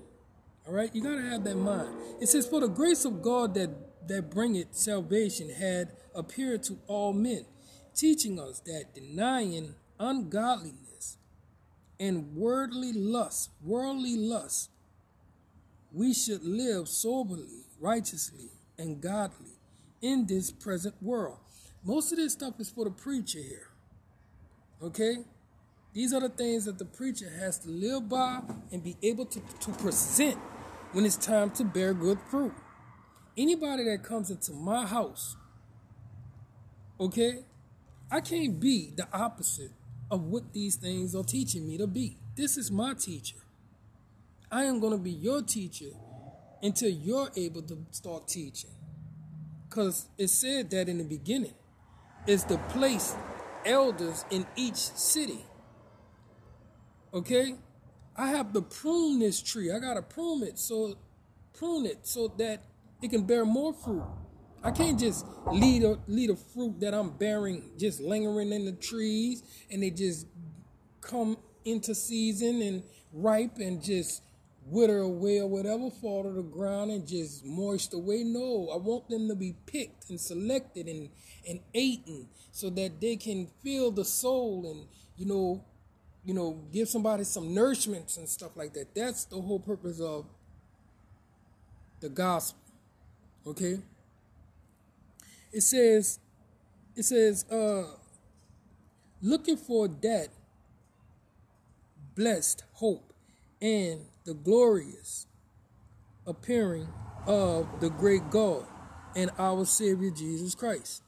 [0.67, 0.95] All right?
[0.95, 1.89] You got to have that mind.
[2.21, 3.71] It says for the grace of God that
[4.09, 7.47] that bringeth salvation had appeared to all men,
[7.95, 10.88] teaching us that denying ungodliness
[12.01, 14.71] and worldly lust, worldly lust,
[15.93, 19.53] we should live soberly, righteously, and godly
[20.01, 21.39] in this present world.
[21.85, 23.69] Most of this stuff is for the preacher here.
[24.83, 25.17] Okay?
[25.93, 29.41] These are the things that the preacher has to live by and be able to,
[29.41, 30.39] to present
[30.93, 32.53] when it's time to bear good fruit.
[33.37, 35.37] Anybody that comes into my house,
[37.01, 37.41] okay,
[38.11, 39.71] I can't be the opposite
[40.11, 42.16] of what these things are teaching me to be.
[42.35, 43.37] This is my teacher.
[44.51, 45.90] I am going to be your teacher
[46.62, 48.71] until you're able to start teaching.
[49.68, 51.55] Because it said that in the beginning
[52.27, 53.14] is to place
[53.64, 55.44] elders in each city.
[57.12, 57.55] Okay?
[58.16, 59.71] I have to prune this tree.
[59.71, 60.97] I gotta prune it so
[61.53, 62.64] prune it so that
[63.01, 64.03] it can bear more fruit.
[64.62, 68.73] I can't just lead a lead a fruit that I'm bearing just lingering in the
[68.73, 70.27] trees and they just
[71.01, 74.23] come into season and ripe and just
[74.71, 78.23] wither away or whatever, fall to the ground and just moist away.
[78.25, 81.09] No, I want them to be picked and selected and,
[81.49, 85.64] and eaten so that they can feel the soul and, you know,
[86.25, 88.94] you know, give somebody some nourishments and stuff like that.
[88.94, 90.27] That's the whole purpose of
[92.01, 92.61] the gospel.
[93.47, 93.79] Okay?
[95.53, 96.19] It says,
[96.95, 97.85] it says, uh,
[99.23, 100.29] looking for that
[102.15, 103.13] blessed hope
[103.61, 105.27] and the glorious
[106.27, 106.89] appearing
[107.27, 108.67] of the great God
[109.17, 111.03] and our Savior Jesus Christ,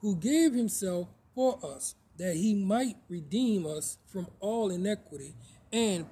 [0.00, 5.34] who gave himself for us that he might redeem us from all iniquity
[5.72, 6.06] and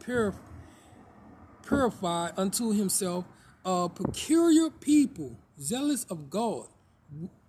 [1.62, 3.24] purify unto himself
[3.64, 6.66] a peculiar people, zealous of God,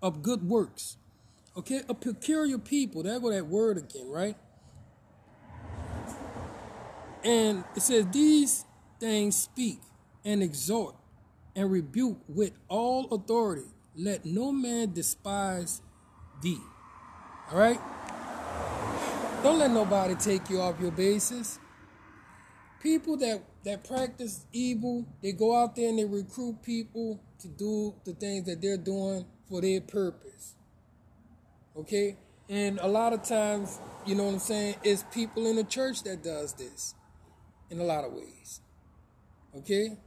[0.01, 0.97] of good works.
[1.57, 3.03] Okay, a peculiar people.
[3.03, 4.35] There go that word again, right?
[7.23, 8.65] And it says, These
[8.99, 9.79] things speak
[10.23, 10.95] and exhort
[11.55, 13.67] and rebuke with all authority.
[13.95, 15.81] Let no man despise
[16.41, 16.59] thee.
[17.51, 17.79] All right?
[19.41, 21.59] Don't let nobody take you off your basis.
[22.81, 27.95] People that, that practice evil, they go out there and they recruit people to do
[28.05, 30.55] the things that they're doing for their purpose.
[31.77, 32.17] Okay?
[32.49, 36.03] And a lot of times, you know what I'm saying, it's people in the church
[36.03, 36.95] that does this
[37.69, 38.61] in a lot of ways.
[39.57, 39.97] Okay?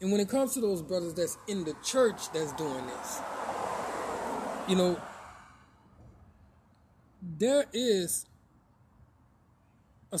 [0.00, 3.20] And when it comes to those brothers that's in the church that's doing this,
[4.68, 5.00] you know,
[7.38, 8.26] there is
[10.12, 10.18] a,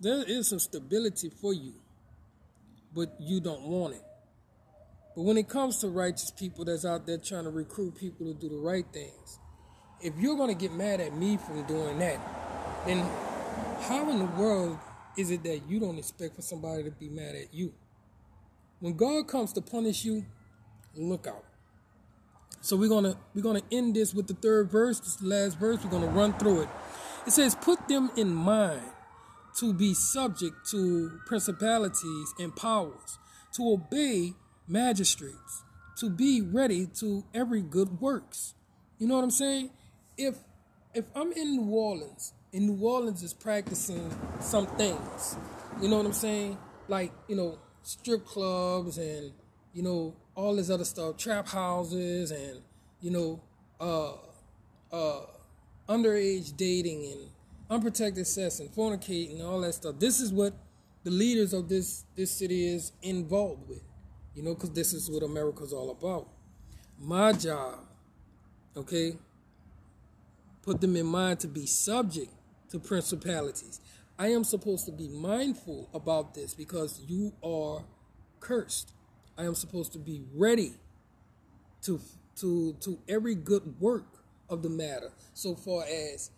[0.00, 1.74] there is some stability for you,
[2.94, 4.02] but you don't want it.
[5.16, 8.34] But when it comes to righteous people that's out there trying to recruit people to
[8.34, 9.38] do the right things,
[10.02, 12.20] if you're gonna get mad at me for doing that,
[12.86, 12.98] then
[13.80, 14.78] how in the world
[15.16, 17.72] is it that you don't expect for somebody to be mad at you?
[18.80, 20.26] When God comes to punish you,
[20.94, 21.44] look out.
[22.60, 25.82] So we're gonna we're gonna end this with the third verse, this last verse.
[25.82, 26.68] We're gonna run through it.
[27.26, 28.92] It says, "Put them in mind
[29.60, 33.18] to be subject to principalities and powers,
[33.54, 34.34] to obey
[34.68, 35.62] magistrates,
[35.98, 38.54] to be ready to every good works."
[38.98, 39.70] You know what I'm saying?
[40.16, 40.36] If
[40.94, 44.10] if I'm in New Orleans and New Orleans is practicing
[44.40, 45.36] some things,
[45.80, 46.56] you know what I'm saying?
[46.88, 49.32] Like you know strip clubs and
[49.72, 52.62] you know all this other stuff, trap houses and
[53.00, 53.40] you know
[53.80, 54.12] uh
[54.92, 55.26] uh
[55.88, 57.30] underage dating and
[57.70, 59.96] unprotected sex and fornicating and all that stuff.
[59.98, 60.54] This is what
[61.04, 63.82] the leaders of this this city is involved with.
[64.36, 66.28] You know, because this is what America's all about.
[67.00, 67.78] My job,
[68.76, 69.16] okay,
[70.62, 72.30] put them in mind to be subject
[72.68, 73.80] to principalities.
[74.18, 77.84] I am supposed to be mindful about this because you are
[78.40, 78.92] cursed.
[79.38, 80.74] I am supposed to be ready
[81.82, 81.98] to
[82.36, 85.12] to to every good work of the matter.
[85.32, 86.30] So far as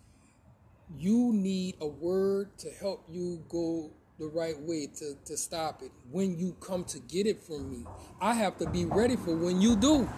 [0.97, 5.91] you need a word to help you go the right way to, to stop it.
[6.11, 7.85] When you come to get it from me,
[8.21, 10.09] I have to be ready for when you do.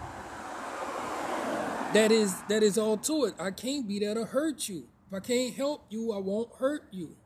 [1.93, 3.35] That is that is all to it.
[3.39, 4.87] I can't be there to hurt you.
[5.07, 7.17] If I can't help you, I won't hurt you.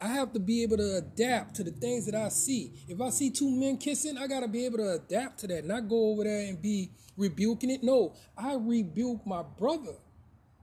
[0.00, 2.72] I have to be able to adapt to the things that I see.
[2.88, 5.66] If I see two men kissing, I got to be able to adapt to that,
[5.66, 7.82] not go over there and be rebuking it.
[7.82, 9.96] No, I rebuke my brother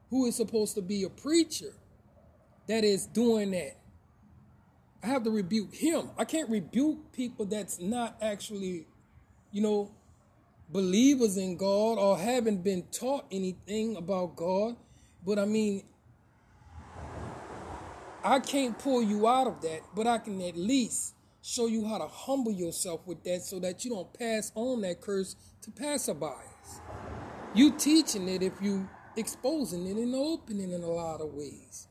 [0.09, 1.73] who is supposed to be a preacher
[2.67, 3.75] that is doing that.
[5.03, 6.09] I have to rebuke him.
[6.17, 8.87] I can't rebuke people that's not actually,
[9.51, 9.91] you know,
[10.69, 14.75] believers in God or haven't been taught anything about God.
[15.25, 15.83] But I mean,
[18.23, 21.97] I can't pull you out of that, but I can at least show you how
[21.97, 26.81] to humble yourself with that so that you don't pass on that curse to passerbys.
[27.53, 31.86] You teaching it if you exposing it and opening in a lot of ways.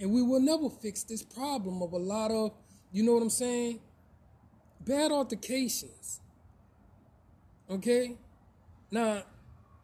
[0.00, 2.52] And we will never fix this problem of a lot of,
[2.90, 3.80] you know what I'm saying?
[4.84, 6.20] Bad altercations.
[7.70, 8.16] Okay?
[8.90, 9.22] Now,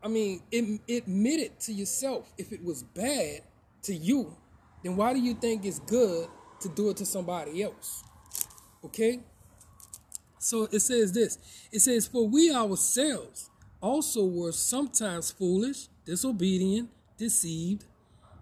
[0.02, 3.42] I mean, admit it to yourself if it was bad
[3.82, 4.34] to you
[4.86, 6.28] then why do you think it's good
[6.60, 8.04] to do it to somebody else?
[8.84, 9.18] Okay?
[10.38, 11.38] So it says this
[11.72, 13.50] it says, For we ourselves
[13.80, 16.88] also were sometimes foolish, disobedient,
[17.18, 17.84] deceived.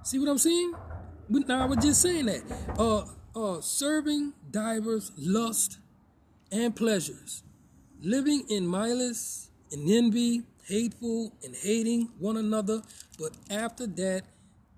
[0.02, 0.74] See what I'm saying?
[1.28, 2.42] Now I was just saying that.
[2.78, 3.04] Uh,
[3.36, 5.78] uh, serving divers lust
[6.52, 7.42] and pleasures,
[8.00, 12.82] living in malice and envy, hateful and hating one another.
[13.18, 14.22] But after that,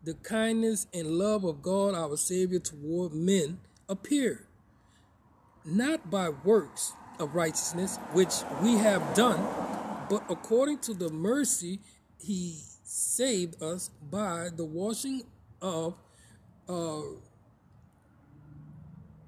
[0.04, 4.46] the kindness and love of God our Savior toward men appeared,
[5.64, 8.32] not by works of righteousness which
[8.62, 9.44] we have done,
[10.08, 11.80] but according to the mercy
[12.18, 15.22] he saved us by the washing
[15.60, 15.94] of
[16.68, 17.02] uh,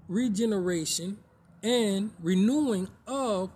[0.08, 1.18] regeneration
[1.62, 3.50] and renewing of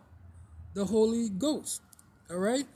[0.75, 1.83] the Holy Ghost.
[2.31, 2.67] All right?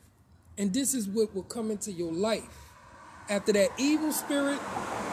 [0.59, 2.49] And this is what will come into your life
[3.29, 4.59] after that evil spirit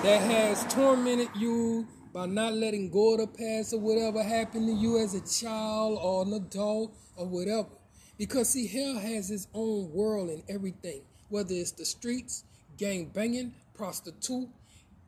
[0.04, 4.74] that has tormented you by not letting go of the past or whatever happened to
[4.74, 7.70] you as a child or an adult or whatever.
[8.18, 12.44] Because see, hell has its own world and everything, whether it's the streets,
[12.78, 14.48] gang banging, prostitute,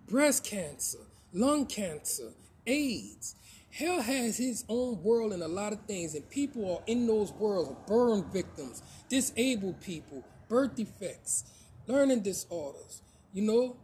[0.07, 0.99] breast cancer,
[1.33, 2.31] lung cancer,
[2.67, 3.35] AIDS.
[3.71, 7.33] Hell has his own world and a lot of things, and people are in those
[7.33, 11.43] worlds burn victims, disabled people, birth defects,
[11.87, 13.01] learning disorders,
[13.33, 13.75] you know,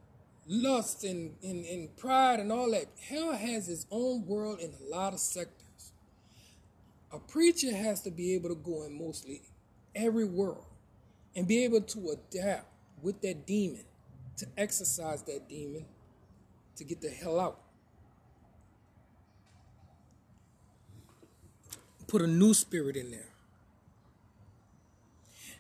[0.47, 2.85] lust and, and, and pride and all that.
[3.09, 5.91] Hell has his own world in a lot of sectors.
[7.11, 9.41] A preacher has to be able to go in mostly
[9.93, 10.65] every world
[11.35, 12.67] and be able to adapt
[13.01, 13.83] with that demon,
[14.37, 15.85] to exercise that demon,
[16.75, 17.59] to get the hell out.
[22.07, 23.29] Put a new spirit in there.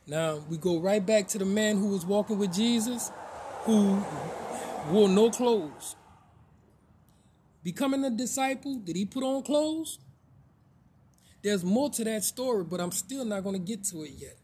[0.07, 3.11] Now we go right back to the man who was walking with Jesus,
[3.63, 4.03] who
[4.89, 5.95] wore no clothes.
[7.63, 9.99] Becoming a disciple, did he put on clothes?
[11.43, 14.37] There's more to that story, but I'm still not going to get to it yet.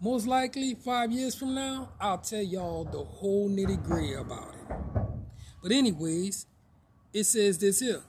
[0.00, 5.03] Most likely, five years from now, I'll tell y'all the whole nitty gritty about it.
[5.64, 6.46] But, anyways,
[7.12, 8.02] it says this here.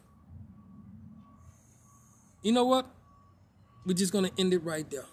[2.44, 2.86] You know what?
[3.88, 5.06] We're just to end it right there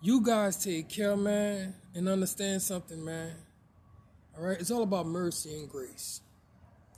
[0.00, 3.34] you guys take care, man, and understand something, man.
[4.36, 6.20] All right, it's all about mercy and grace.